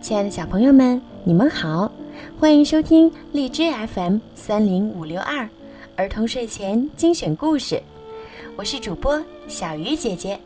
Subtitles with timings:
[0.00, 1.90] 亲爱的小朋友们，你们好，
[2.38, 5.46] 欢迎收听荔枝 FM 三零五六二
[5.96, 7.82] 儿童睡前精选故事，
[8.56, 10.38] 我是主播小鱼姐姐。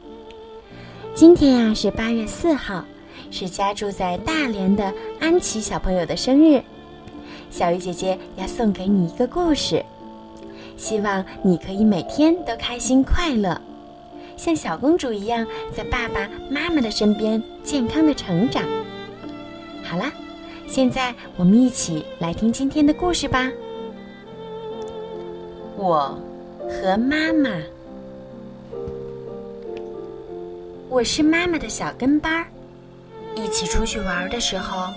[1.14, 2.82] 今天呀是八月四号，
[3.30, 6.62] 是家住在大连的安琪小朋友的生日，
[7.50, 9.84] 小鱼姐姐要送给你一个故事，
[10.78, 13.60] 希望你可以每天都开心快乐，
[14.36, 15.46] 像小公主一样
[15.76, 18.64] 在爸爸妈妈的身边健康的成长。
[19.92, 20.10] 好啦，
[20.66, 23.52] 现在我们一起来听今天的故事吧。
[25.76, 26.18] 我
[26.66, 27.50] 和妈妈，
[30.88, 32.46] 我是妈妈的小跟班儿。
[33.34, 34.88] 一起出去玩的时候，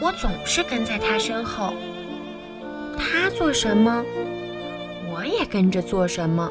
[0.00, 1.74] 我总是跟在她身后。
[2.96, 4.02] 她做什么，
[5.14, 6.50] 我也跟着做什么。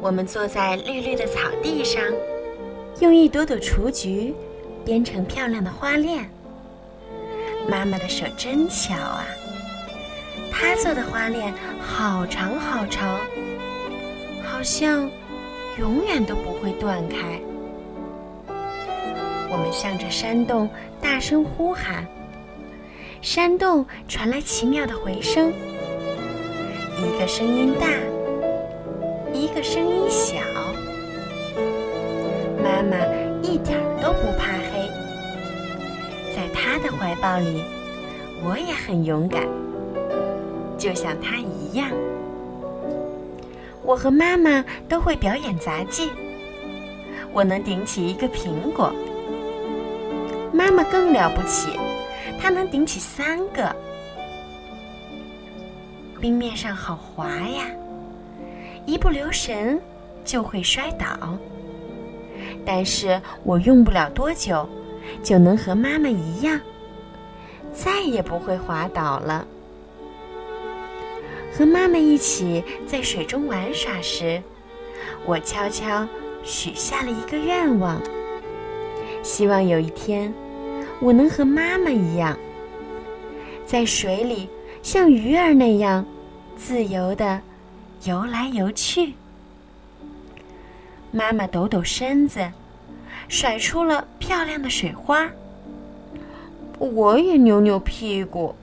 [0.00, 2.02] 我们坐在绿绿的草地上，
[2.98, 4.34] 用一朵朵雏菊。
[4.86, 6.30] 编成漂亮的花链，
[7.68, 9.26] 妈妈的手真巧啊！
[10.52, 13.18] 她做的花链好长好长，
[14.44, 15.10] 好像
[15.80, 17.40] 永远都不会断开。
[19.50, 22.06] 我们向着山洞大声呼喊，
[23.20, 25.52] 山洞传来奇妙的回声，
[26.96, 27.88] 一个声音大，
[29.32, 30.36] 一个声音小。
[32.62, 32.96] 妈妈
[33.42, 33.80] 一点
[37.06, 37.62] 怀抱里，
[38.42, 39.46] 我也很勇敢，
[40.76, 41.88] 就像他一样。
[43.84, 46.10] 我和妈妈都会表演杂技。
[47.32, 48.92] 我能顶起一个苹果，
[50.52, 51.78] 妈妈更了不起，
[52.40, 53.72] 她能顶起三个。
[56.20, 57.66] 冰面上好滑呀，
[58.84, 59.80] 一不留神
[60.24, 61.38] 就会摔倒。
[62.64, 64.68] 但是我用不了多久。
[65.22, 66.60] 就能和妈妈一样，
[67.76, 69.46] 再也不会滑倒了。
[71.52, 74.42] 和妈妈一起在水中玩耍时，
[75.24, 76.08] 我悄悄
[76.42, 78.00] 许下了一个愿望：
[79.22, 80.32] 希望有一天，
[81.00, 82.36] 我能和妈妈一样，
[83.66, 84.48] 在水里
[84.82, 86.04] 像鱼儿那样
[86.56, 87.40] 自由地
[88.04, 89.12] 游来游去。
[91.10, 92.40] 妈妈抖抖身子。
[93.28, 95.28] 甩出了漂亮的水花，
[96.78, 98.54] 我也扭扭屁股，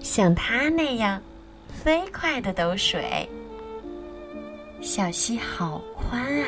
[0.00, 1.20] 像它那样
[1.68, 3.28] 飞快的抖水。
[4.80, 6.46] 小溪好宽啊，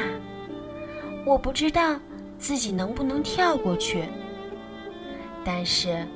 [1.24, 1.98] 我不知道
[2.38, 4.04] 自己能不能跳过去。
[5.44, 6.06] 但是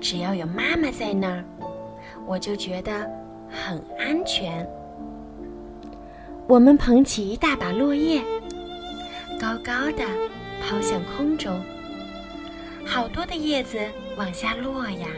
[0.00, 1.44] 只要有妈妈在那儿，
[2.26, 3.08] 我就觉得
[3.48, 4.68] 很安全。
[6.48, 8.22] 我们捧起一大把落叶，
[9.40, 10.04] 高高的。
[10.64, 11.60] 抛向空中，
[12.84, 13.78] 好多的叶子
[14.16, 15.08] 往下落呀，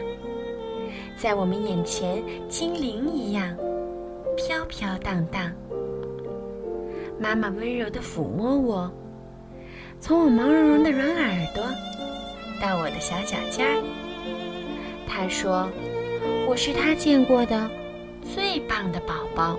[1.17, 3.55] 在我们眼前，精灵一样
[4.37, 5.51] 飘飘荡荡。
[7.19, 8.91] 妈妈温柔地抚摸我，
[9.99, 11.63] 从我毛茸茸的软耳朵
[12.61, 13.81] 到我的小脚尖儿。
[15.07, 15.69] 她说
[16.47, 17.69] ：“我是她见过的
[18.21, 19.57] 最棒的宝宝。”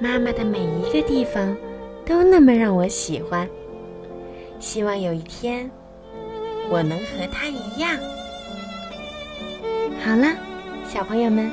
[0.00, 1.56] 妈妈的每一个地方
[2.04, 3.48] 都那么让我喜欢。
[4.58, 5.70] 希望有一天，
[6.70, 7.98] 我能和他一样。
[10.04, 10.28] 好了，
[10.86, 11.50] 小朋友们，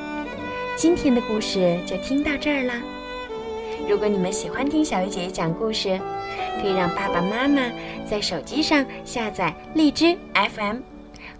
[0.76, 2.74] 今天的故事就听到这儿了。
[3.88, 6.00] 如果你们喜欢听小鱼姐姐讲故事，
[6.62, 7.62] 可以让爸爸妈妈
[8.06, 10.78] 在手机上下载荔枝 FM，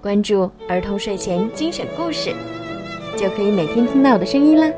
[0.02, 2.34] 关注儿童睡前精选故事，
[3.18, 4.72] 就可以每天听到我的声音啦。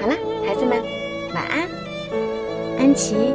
[0.00, 0.14] 好了，
[0.46, 0.82] 孩子们，
[1.34, 1.68] 晚安，
[2.78, 3.34] 安琪。